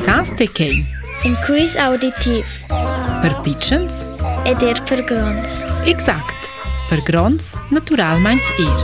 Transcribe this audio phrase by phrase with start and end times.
[0.00, 0.74] Sans të kej
[1.28, 2.48] Inkuis auditiv
[3.22, 4.00] Për pichens
[4.48, 5.58] E dir për grons
[5.90, 6.48] Exakt
[6.90, 8.82] Për grons natural manç ir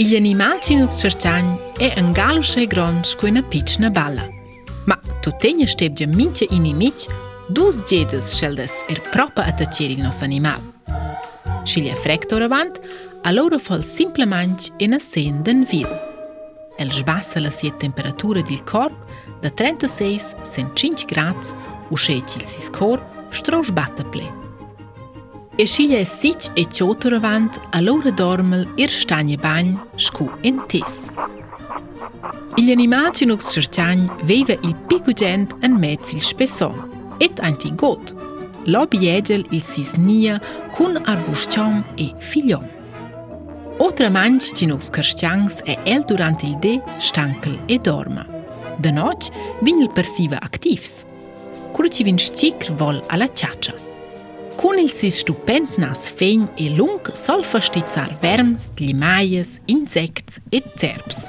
[0.00, 1.52] Il animal që nuk të qërqanj
[1.86, 4.26] E ngalu shë e grons Kuj në pich në bala
[4.90, 6.90] Ma të te një shtep gjë minqë i një du
[7.60, 10.66] Duz gjedës shëldës Er propa atë qëri nësë animal
[11.68, 12.89] Shilje frektorë vantë
[13.24, 15.86] a loro fol simplemanc in assen den vil.
[16.80, 18.94] El sbassa la sia temperatura del corp
[19.42, 21.52] da 36 sen 5 grads
[21.92, 24.24] u scheci il sis cor strous battaple.
[25.56, 30.62] E scilia e sic e ciotor avant a loro dormel ir stagne bagn scu in
[30.68, 30.96] tis.
[32.56, 36.74] Il animal cinux cerciagn veiva il picu gent en mezz il spesson,
[37.18, 38.00] et anti Lo
[38.64, 40.40] lobi egel il sis nia
[40.74, 42.78] cun arbustion e figliom.
[43.80, 48.26] Otra manch që nuk skërshqangës e el durante i de shtankël e dorma.
[48.76, 50.90] Dë noqë, vinjë lë përsive aktivës.
[51.72, 53.72] Kërë që vinë shqikër vol a la qaqa.
[54.60, 61.22] Kunil si shtupend në asfenj e lungë sol fështicar vermës, limajës, insekts e cerbës.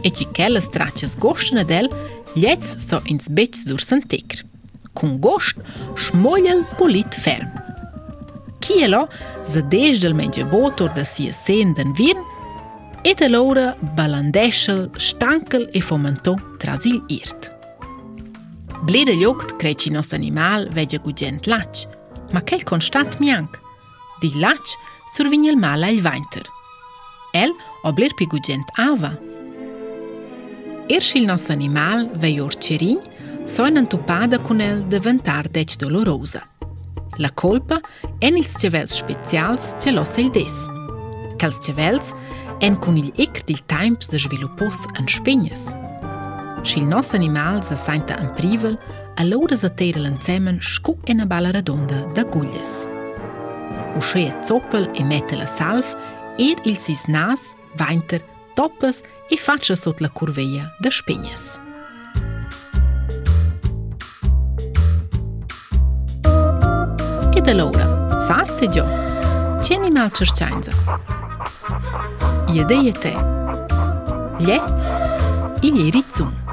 [0.00, 1.92] E që kellës traqës goshtë në del,
[2.40, 4.46] ljecë so insbeqë zursën tekrë.
[4.96, 5.68] Kun goshtë,
[6.08, 7.68] shmojëll pulit fermë
[8.70, 9.00] cielo,
[9.50, 12.20] zë deshdel me një botur dhe si e sen dhe në vin,
[13.08, 13.68] e të lorë
[13.98, 16.34] balandeshëll, shtankëll e fomento
[16.68, 17.54] razil irtë.
[18.88, 21.96] Bledë ljokët kreqi nësë animal veqë gu gjendë laqë,
[22.34, 23.60] ma kelë konstatë mjankë,
[24.22, 24.80] di laqë
[25.16, 26.48] sur njëll mala i vajntër.
[27.42, 27.52] El
[27.86, 28.38] o blerë pi ku
[28.78, 29.12] ava.
[30.90, 34.38] Ershil nësë animal vej orë qërinjë, sojnë në të pada
[34.70, 36.42] el dhe vëntar dhe që dolorosa.
[37.20, 37.80] La colpa
[38.18, 40.54] e en ils cevels specials los lo seides.
[41.40, 42.06] Cals cevels
[42.66, 45.60] en con il ecr dil temps de sviluppos en spegnes.
[46.64, 48.80] Schil nos animals a sainta en privel, a
[49.22, 52.72] allora sa tera l'ensemen schku en a bala redonda da guglies.
[53.98, 55.92] Uschea zoppel e mette la salf,
[56.38, 57.40] er il sis nas,
[57.82, 58.22] vainter,
[58.56, 61.60] toppes e faccia sot la curveia da spegnes.
[67.40, 67.86] Kit e Laura.
[68.26, 68.82] Sa as të gjo.
[69.64, 70.98] Qeni me atë qërqajnëzë.
[72.52, 73.14] Je dhe je te.
[74.50, 74.58] Le
[75.64, 76.49] i lirizum.